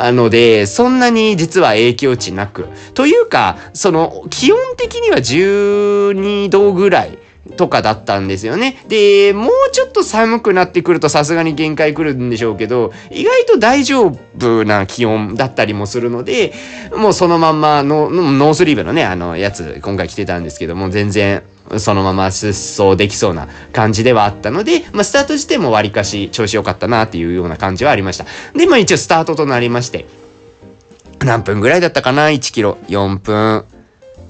[0.00, 2.68] あので、そんなに実は影響値なく。
[2.94, 7.18] というか、その、基本的には12度ぐらい。
[7.58, 8.82] とかだったんですよね。
[8.88, 16.54] で、もうちょっと寒くなってくるとさすがに限界来るんでしょうけど、意外と大丈夫な気温だったりもするので、
[16.96, 21.42] もうそのまんまの、ノースリーブのね、あの、やつ、今回着てたんですけども、全然、
[21.76, 28.24] そのまま出走できそうな感じではあったので、まあ、スタート時点もわりかし調子良かったなっていうような感じはありました。
[28.56, 30.06] で、まあ一応スタートとなりまして、
[31.18, 32.78] 何分ぐらいだったかな ?1 キロ。
[32.88, 33.64] 4分、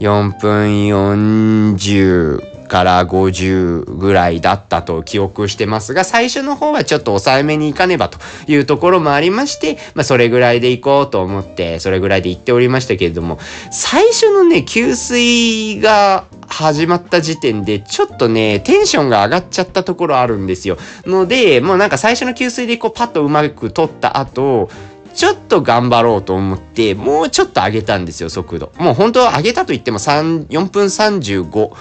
[0.00, 13.38] 4分40、から50ぐらいだったと記憶してますが、最初の方はちょっと抑えめに行かねばというところもありまして、まあそれぐらいで行こうと思って、それぐらいで行っておりましたけれども、
[13.72, 20.78] 最初のね、給水が始まった時点で、ちょっとね、テンションが上がっちゃったところあるんですよ。
[21.06, 24.68] ので、もうなんか最初の給水でこうパッとうまく取った後、
[25.14, 28.70] ちょっと頑張ろうと思って、もうちょっと上げたんですよ、速度。
[28.78, 31.72] もう本当は上げたと言っても3、4分35。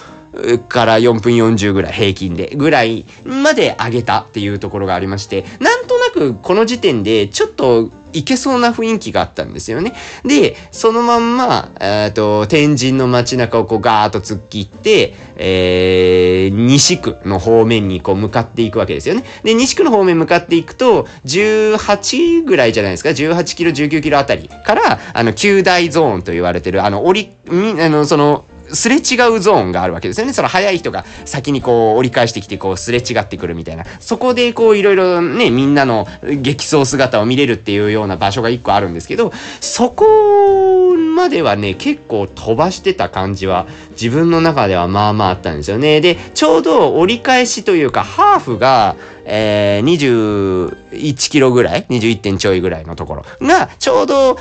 [0.68, 9.94] から4分40ぐらい平均でぐらいまで上げたっていうところがありましてなんとなくこの時点でちょっといけそうな雰囲気があったんですよね。
[10.24, 19.24] で、そのまんま、えっ、ー、と、天神の街中をこうガーッと突っ切って、えー、西区の方面にこう向かっていくわけですよね。
[19.44, 30.34] で、西区の方面向かっていくと、18ぐらいじゃないですか、18キロ、19キロあたりから、あの、9大ゾーンと言われてる、あの、折り、あの、その、すれ違うゾーンがあるわけですよね。
[30.34, 33.86] その早い人が先にこう折り返してきてこうすれ違ってくるみたいな。
[34.00, 43.68] そこでこういろいろね、みんなの激走姿を見れるっていうような場所が一個あるんですけど、そこまではね、結構飛ばしてた感じは
[44.00, 46.00] 自分の中ではまあまああったんですよね。
[46.02, 54.38] で、ちょうど折り返しというかハーフが、えー、21キロぐらい ?21 点ちょいぐらいのところが、ちょうど、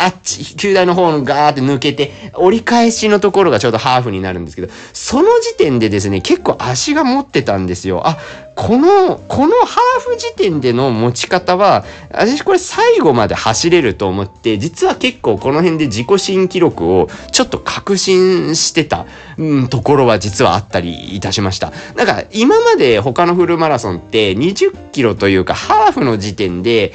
[0.00, 8.06] あっち、球大の方のガーって抜けて、折り返しのところがちょうどハーフになるんですけど、その時点でですね、結構足が持ってたんですよ。
[8.06, 8.18] あ、
[8.58, 21.72] この、このハーフ時点での持ち方は、私これ最後まで走れると思って、実は結構この辺で自己新記録をちょっと確信してた、うん、ところは実はあったりいたしました。
[21.94, 26.92] なんか今まで他のフルマラソンって20キロというかハーフの時点で、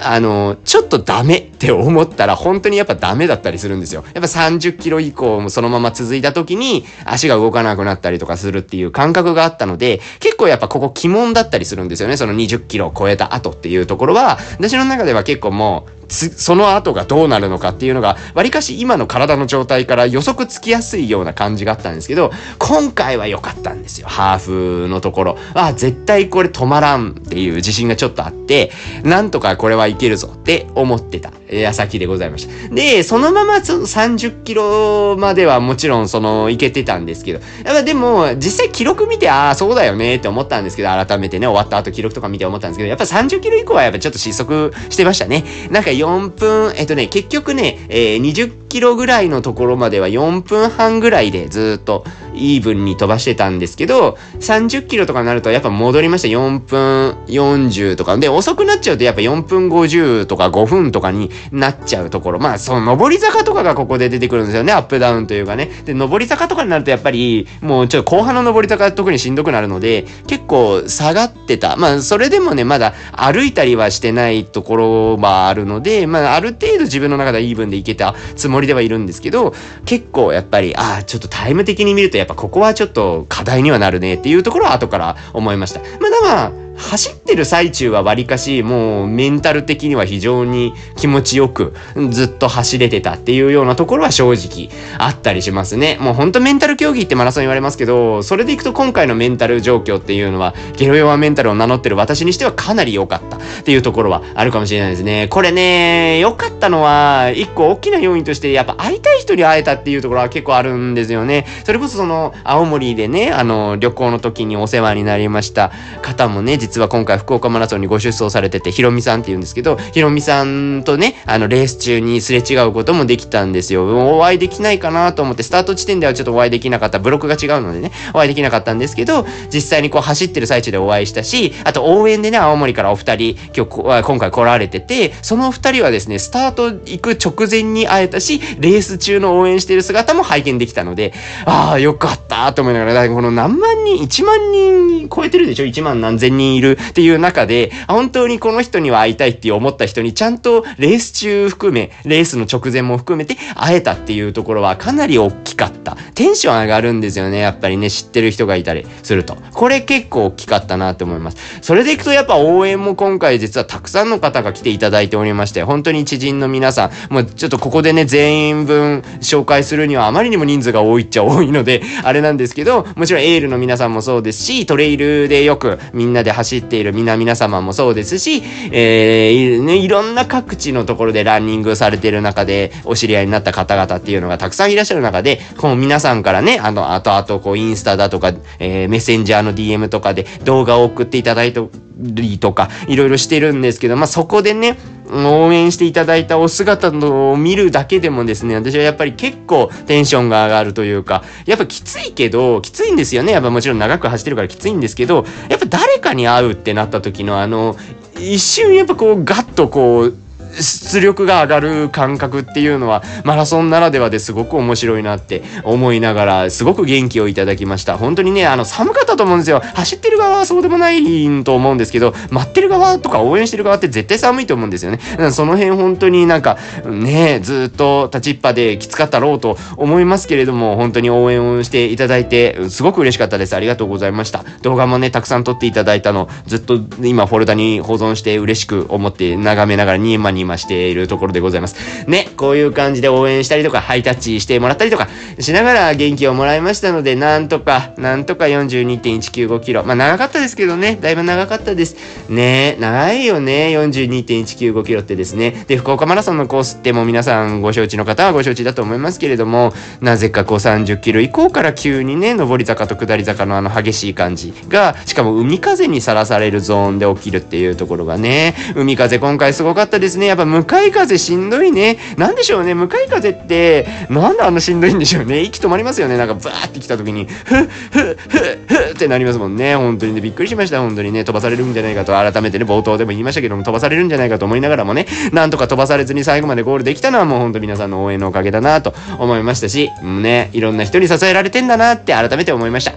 [0.00, 4.04] あの、ちょっとダメって思ったら本当にやっぱダメだったりするんですよ。
[4.14, 12.16] やっぱ30キロ以降もそのまま続いた時に足が動かなくなったりとかするっていう感覚があったので、結構やっぱここ鬼門だったりするんですよね。
[12.16, 24.08] その20キロを超えた後っていうところは、私の中では結構もう、その後がどうなるのかっていうのが、わりかし今の体の状態から予測つきやすいような感じがあったんですけど、今回は良かったんですよ。
[24.08, 25.38] ハーフのところ。
[25.54, 28.70] あ、絶対これ止まらんっていう自信がちょっとあって、
[29.02, 32.74] なんとかこれはいけるぞって思ってた矢先でございました。
[32.74, 45.44] で、そのまま30キロまではもちろんその、いけてたんですけど、やっぱでも、実際記録見て、ああ、そうだよねって思ったんですけど、改めてね、終わった後記録とか見て思ったんですけど、やっぱ30キロ以降はやっぱちょっと失速してましたね。
[45.70, 52.04] なんか4分、えっとね、結局ね、えー、20キロぐらいのところまでは4分半ぐらいでずっと
[52.34, 56.28] イーブンに飛ばしてたんですけど、30キロとかになるとやっぱ戻りました。
[56.28, 58.16] 4分40とか。
[58.16, 62.38] で、遅くなっちゃうとやっぱ4分50とか5分とかになっちゃうところ。
[62.38, 64.72] まあ、その上り坂とかがここで出てくるんですよね。
[64.72, 65.70] アップダウンというかね。
[65.84, 71.76] で、上り坂とかになるとやっぱり、もうちょっと後半の上り坂特にしんどくなるので、結構下がってた。
[71.76, 85.80] まあ、それでもね、まだ歩いたりはしてないところはあるので、まあ、ある程度自分の中でイーブンでいけたつもりではいるんですけど、結構やっぱり、ああ、ちょっとタイム的に見るとやっぱここはちょっと課題にはなるねっていうところは後から思いました。
[86.00, 91.74] まだまあ、走ってる最中はわりかしもうメンタル的には非常に気持ちよく
[92.10, 95.98] ずっと走れてたっていうようなところは正直あったりしますね。
[96.00, 105.28] もうほんとメンタル競技ってマラソン言われますけど、それでいくと今回のメンタル状況っていうのはゲロ弱メンタルを名乗ってる私にしてはかなり良かったっていうところはあるかもしれないですね。
[105.28, 111.46] これね、良かったのは一個大きな要因としてやっぱ会いたい人に会えたっていうところは結構あるんですよね。
[111.64, 124.18] それこそその青森でね、あの旅行の時にお世話になりました方もね、実は今回福岡マラソンにご出走されてて、ひろみさんって言うんですけど、ひろみさんとね、あの、レース中にすれ違うこともできたんですよ。
[124.18, 141.14] お会いできないかなと思って、スタート地点ではちょっとお会いできなかった、ブロックが違うのでね、お会いできなかったんですけど、実際にこう走ってる最中でお会いしたし、あと応援でね、青森からお二人、今日、今回来られてて、その二人はですね、スタート行く直前に会えたし、レース中の応援してる姿も拝見できたので、
[141.46, 155.96] ああ、よかったと思いながら、この何万人、1万人超えてるでしょ ?1 万何千人いるっていう中で、本当にこの人には会いたいって思った人にちゃんとレース中含め、レースの直前も含めて会えたっていうところはかなり大きかった。
[156.14, 157.38] テンション上がるんですよね。
[157.38, 159.36] やっぱりね、知ってる人がいたりすると。
[159.52, 161.36] これ結構大きかったなって思います。
[161.62, 191.60] それでいくとやっぱ応援も今回実はたくさんの方が来ていただいておりまして、本当に知人の皆さん、もうちょっとここでね、全員分紹介するにはあまりにも人数が多いっちゃ多いので、あれなんですけど、もちろんエールの皆さんもそうですし、トレイルでよくみんなで走っている皆々様もそうですし、えー、いろんな各地のところでランニングされている中で、お知り合いになった方々っていうのがたくさんいらっしゃる中で、この皆さんからね、あの、後々こう、インスタだとか、えー、メッセンジャーの DM とかで動画を送っていただいて
[191.98, 194.78] りとか、いろいろしてるんですけど、まあ、そこでね、
[195.10, 203.32] 応援していただいたお姿を見るだけでもですね、私はやっぱり結構テンションが上がるというか、やっぱきついけど、きついんですよね。
[203.32, 207.76] やっぱもちろん長く走ってるからきついんですけど、やっぱ誰かに会うってなった時のあの、
[208.18, 210.14] 一瞬やっぱこうガッとこう、
[210.60, 217.98] 出力が上がる感覚っていうのはマラソンならではですごく面白いなって思いながらすごく元気をいただきました。
[217.98, 219.60] 本当にねあの寒かったと思うんですよ。
[219.74, 224.98] 走ってる側はそうでもないと思うんですけど待ってる側とか応援してる側って絶対寒いと思うんですよね。
[225.32, 233.54] その辺本当になんかねずっと立ちっぱできつかったろうと思いますけれども本当に応援をしていただいてすごく嬉しかったです。
[233.54, 234.44] ありがとうございました。
[234.62, 241.76] 動画もねたくさん撮っていただいたのずっと今フォルダに保存して嬉しく思って眺めながらニーマニーマしているところでございます。
[242.08, 245.08] ね、こういう感じで応援したりとか、ハイタッチしてもらったりとか
[245.38, 249.84] しながら元気をもらいましたので、なんとか、なんとか42.195キロ。
[249.84, 251.96] まあ長かったですけどね、だいぶ長かったです。
[252.28, 255.64] ね長いよね、42.195キロってですね。
[255.68, 270.27] で、福岡マラソンのコースってもう皆さんご承知の方はご承知だと思いますけれども、なぜかこう30キロ以降から急にね、上り坂と下り坂のあの激しい感じが、しかも海風にさらされるゾーンで起きるっていうところがね、海風今回すごかったですね。
[270.28, 271.98] やっぱ向かい風しんどいね。
[272.16, 272.74] なんでしょうね。
[272.74, 275.42] 向かい風って、なんであのしんどいんでしょうね。
[275.42, 276.16] 息止まりますよね。
[276.16, 279.76] なんかバーって来た時に、ふっ、ふっ、ふっ、ふっってなりますもんね。
[279.76, 280.80] 本当にね、びっくりしました。
[280.80, 292.92] 本当にね、飛ばされるんじゃないかと、改めてね、冒頭でも言いましたけども、飛ばされるんじゃないかと思いながらもね、なんとか飛ばされずに最後までゴールできたのはもう本当皆さんの応援のおかげだなと思いましたし、ね、いろんな人に支えられてんだなって改めて思いました。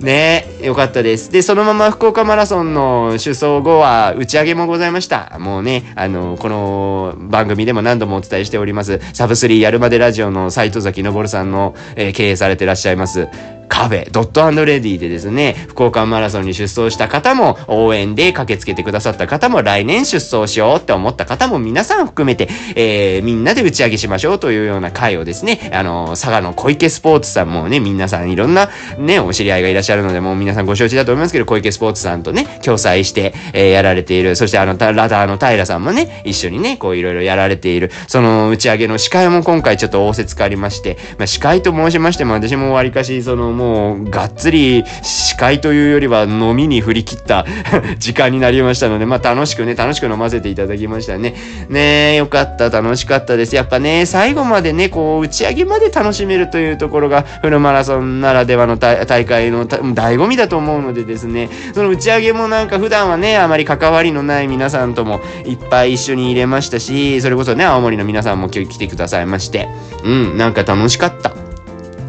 [0.00, 1.32] ねえよかったです。
[1.32, 5.38] で、そのまま福岡マラソンの首走後は打ち上げもございました。
[5.38, 13.28] もうね、あの、この番組でも何度もお伝えしております、サブスリーやるまでラジオの斎藤崎昇さんの、えー、経営されてらっしゃいます、
[13.68, 47.44] カフェ、ドットレディでですね、福岡マラソンに出走した方も、応援で駆けつけてくださった方も、来年出走しようって思った方も皆さん含めて、えー、みんなで打ち上げしましょうというような会をですね、あの、佐賀の小池スポーツさんもね、皆さんいろんなね、お知り合いがいらっしゃるので、もう皆さんご承知だと思いますけど、小池スポーツさんとね、共催して、えー、やられている、そしてあの、ラダーの平さんもね、一緒にね、こういろいろやられている、その打ち上げの司会も今回ちょっと仰せつかりまして、まあ、司会と申しましても、私もわりかし、その、もう、がっつり司会というよりは飲みに振り切った
[47.98, 51.34] 時間になりましたので、まあ楽しくね、楽しく飲ませていただきましたね。
[51.68, 53.56] ねえ、よかった、楽しかったです。
[53.56, 69.68] やっぱね、最後までね、こう、打ち上げまで楽しめるというところが、フルマラソンならではの大会の醍醐味だと思うのでですね、その打ち上げもなんか普段はね、あまり関わりのない皆さんともいっぱい一緒に入れましたし、それこそね、青森の皆さんも今日来てくださいまして、
[70.04, 71.45] うん、なんか楽しかった。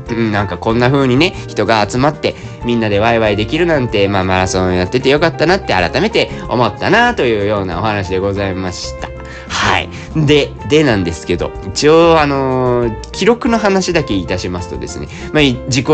[0.10, 9.18] うん、なんかこんな風にね、人が集まってみんなでワイワイできるなんて、まあマラソンやっててよかったなって改めて思ったなというようなお話でございました。
[9.50, 9.90] はい。
[10.16, 15.86] で、でなんですけど、一応、あのー、記録の話だけいたしますとですね、まあ、自己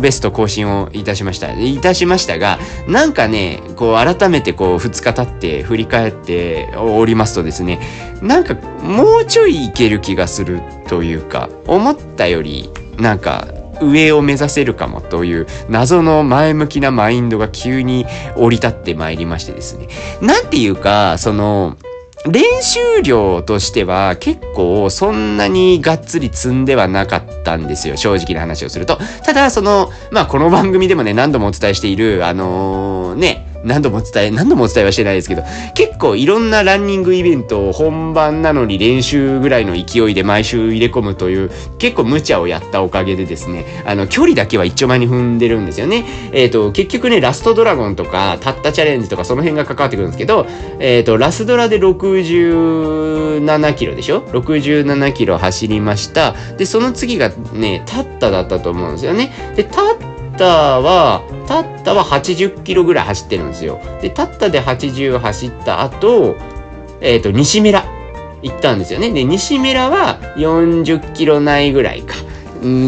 [0.00, 1.52] ベスト更新をいたしました。
[1.52, 7.80] いたしましたが、なんかね、こう、改めてこう、2日経って振り返っておりますとですね、
[8.22, 13.48] なんか、もうちょいいける気がするというか、思ったより、なんか、
[13.80, 19.88] 上を目指せるかもという謎の前向きなマインドが急に降り立ってまいりましてですね。
[20.20, 21.76] なんていうか、その、
[22.26, 27.96] 練習量としては結構そんなにがっつり積んではなかったんですよ。
[27.96, 28.98] 正直な話をすると。
[29.24, 35.42] ただ、その、まあこの番組でもね、何度もお伝えしている、あのー、ね、何度も伝え、何度もお伝えはしてないですけど、
[35.74, 46.04] 結構いろんなランニングイベントを本番なのに練習ぐらいの勢いで毎週入れ込むという、結構無茶をやったおかげでですね、あの、距離だけは一丁前に踏んでるんですよね。
[46.32, 50.46] えっ、ー、と、結局ね、ラストドラゴンとか、たったチャレンジとかその辺が関わってくるんですけど、
[50.78, 56.34] えっ、ー、と、ラスドラで67キロでしょ ?67 キロ走りました。
[56.56, 59.32] で、その次がね、たっただったと思うんですよね。
[59.56, 63.80] で、たったターは、タッタは80キロぐらい走ってるんですよ。
[64.00, 66.36] で、タッタで80走った後、
[67.00, 67.84] えっ、ー、と、西村
[68.42, 69.10] 行ったんですよね。
[69.10, 72.14] で、西村は40キロないぐらいか。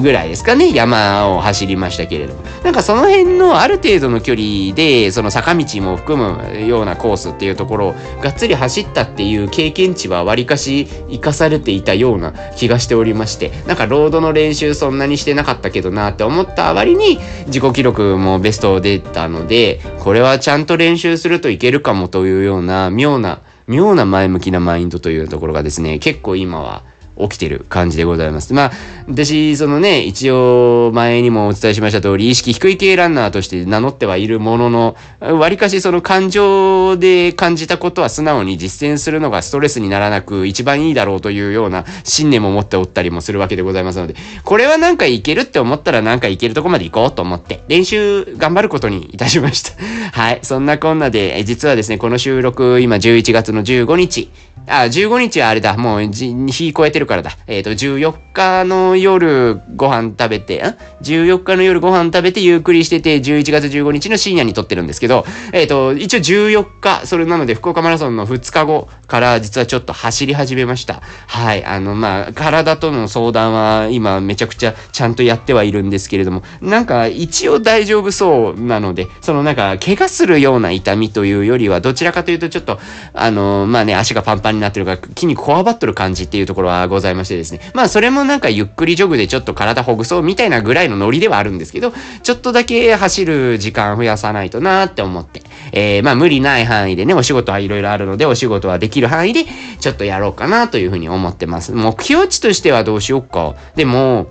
[0.03, 2.41] ぐらいですかね、山を走りましたけれども。
[2.65, 26.83] なんかその辺のある程度の距離で、その坂道も含むようなコースっていうところをがっつり走ったっていう経験値はわりかし生かされていたような気がしておりまして、なんかロードの練習そんなにしてなかったけどなって思った割に自己記録もベストを出たので、これはちゃんと練習するといけるかもというような妙な妙な前向きなマインドというところがですね、結構今は
[27.29, 28.53] 起きてる感じでございます。
[28.53, 28.73] まあ、
[29.09, 44.15] 私、そのね、一応前にもお伝えしました通り、意識低い系ランナーとして名乗ってはいるものの、割かしその感情で感じたことは素直に実践するのがストレスにならなく一番いいだろうというような信念も持っておったりもするわけでございますので、
[44.45, 49.73] これはなんかいけるって思ったらなんかいけるとこまで行こうと思って、練習頑張ることにいたしました。
[50.13, 50.41] はい。
[50.43, 54.31] そんなこんなで、実はですね、この収録、今11月の15日、
[54.67, 55.77] あ、15日はあれだ。
[55.77, 57.33] もう、日超えてるからだ。
[57.47, 71.03] えっ、ー、と、14日の夜ご飯食べて、ん ?14 日の夜ご飯食べてゆっくりしてて、11月15日の深夜に撮ってるんですけど、えっ、ー、と、一応14日、それなので福岡マラソンの2日後から実はちょっと走り始めました。
[71.27, 71.65] はい。
[71.65, 82.79] あの、まあ、体との相談は今めちゃくちゃちゃんとやってはいるんですけれども、なんか一応大丈夫そうなので、そのなんか怪我するような痛みというよりは、どちらかというとちょっと、
[83.15, 87.61] あの、まあね、足がパンパンになってるから筋肉こわばっとる感じっていうところはございましてですね。
[87.75, 91.93] まあそれもなんかゆっくりジョグでちょっと体ほぐそうみたいなぐらいのノリではあるんですけど、
[92.23, 95.43] ちょっとだけ走る時間増やさないとなって思って、
[95.73, 99.45] えー、まあ無理ない範囲でね、お仕事はいろいろあるので、お仕事はできる範囲で
[99.79, 101.73] ちょっとやろうかなというふうに思ってます。
[101.73, 103.55] 目標値としてはどうしよっか。
[103.77, 104.29] でも、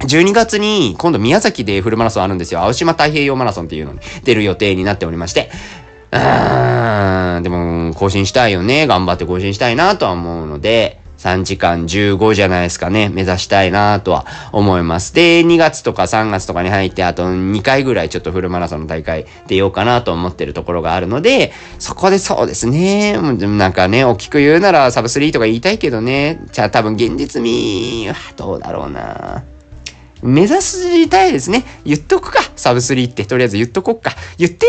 [0.00, 2.60] 12月に今度宮崎でフルマラソンあるんですよ。
[2.60, 5.50] 青島太平洋マラソンっていうのに出る予定になっておりまして。
[6.12, 8.86] うー、でも更新したいよね。
[8.86, 13.10] 頑張って更新したいなとは思うので、3時間15じゃないですかね。
[13.10, 15.14] 目指したいなとは思います。
[15.14, 23.18] で、2月とか3月とかに入って、あと2回ぐらいちょっとフルマラソンの大会出ようかなと思ってるところがあるので、そこでそうですね。
[23.20, 26.40] なんかね、大きく言うならサブスリーとか言いたいけどね。
[26.52, 29.44] じゃあ多分現実味、どうだろうな。
[30.22, 31.64] 目指したいですね。
[31.84, 32.40] 言っとくか。
[32.56, 33.24] サブスリーって。
[33.24, 34.12] とりあえず言っとこっか。
[34.36, 34.66] 言って、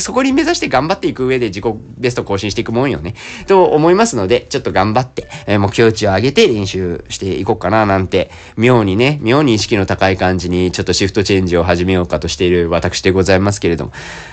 [0.00, 1.64] そこに目指して頑張っていく上で自己
[1.98, 3.14] ベスト更新していくもんよね。
[3.46, 13.92] と思いますので、ちょっと頑張って、え、目標値を上げて練習していこうかななんて、妙にね、妙に意識の高い感じにちょっとシフトチェンジを始めようかとしている私でございますけれども。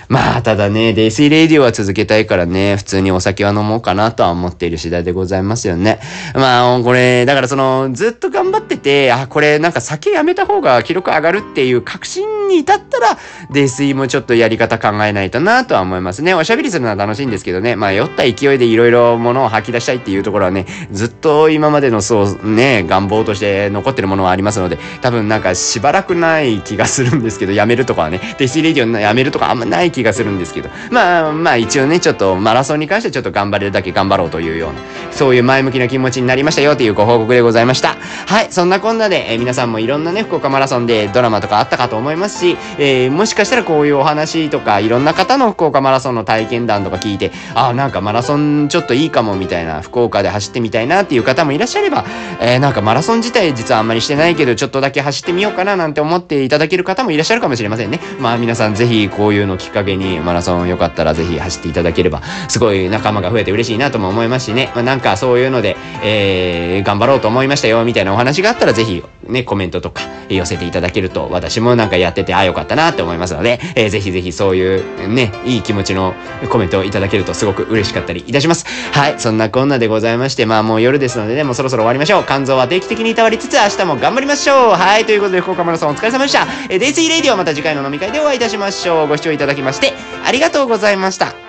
[0.09, 5.99] まあ、ただね、デイスイレイディオは続けたいからね、普通にお酒は飲もうかなとは思っている次第でございますよね。
[6.33, 13.17] まあ、これ、だからその、ずっと頑張ってて、あ、これなんか酒やめた方が記録上がるっていう確信に至ったら、
[13.51, 16.33] 泥酔もちょっとやり方考えないとなとは思いますね。
[16.33, 34.79] おしゃべりするのは楽しいんですけどね、まあ酔った勢いでいろいろものを吐き出したいっていうところはね、ずっと今までのそうね、願望として残ってるものはありますので、多分なんかしばらくない気がするんですけど、やめるとかはね、泥酔レイディオやめるとかあんまない気気がするんですけど、まあまあ一応ね、ちょっとマラソンに関してちょっと頑張れるだけ頑張ろうというような、
[35.11, 37.95] そういう前向きな気持ちになりましたよというご報告でございました。
[38.27, 52.05] はい、そんなこんなで、えー、皆さんもいろんなね、福岡マラソンでドラマとかあったかと思いますし、えー、もしかしたらこういうお話とか、いろんな方の福岡マラソンの体験談とか聞いて、ああ、なんかマラソンちょっといいかもみたいな、福岡で走ってみたいなっていう方もいらっしゃれば、
[52.39, 57.99] えー、なんかマラソン自体実はあんまりしてないけど、ちょっとだけ走ってみようかななんて思っていただける方もいらっしゃるかもしれませんね。
[58.19, 64.71] まあ皆さんぜひこういうのきっかけにマラソンよかったらぜひ走っていただければ、すごい仲間が増えて嬉しいなとも思いますしね。
[64.75, 76.13] まあなんかそういうので、えー、頑張ろうと思いましたよみたいなお話があったらぜひね、コメントとか寄せていただけると私もなんかやっててああよかったなって思いますので、えー、ぜひぜひそういうね、いい気持ちの
[76.49, 78.65] コメントをいただけるとすごく嬉しかったりいたします。
[78.93, 82.23] はい、そんなこんなでございまして、まあもう夜ですのでね、もうそろそろ終わりましょう。
[82.25, 84.69] 肝臓は定期的にいたわりつつ明日も頑張りましょう。
[84.71, 86.47] はい、ということで福岡マラソンお疲れ様でした。
[86.69, 89.07] えー、デイツイレディオまた次回の飲み会でお会いいたしましょう。
[89.07, 89.93] ご視聴いただきまして
[90.25, 91.46] ありがとうございました。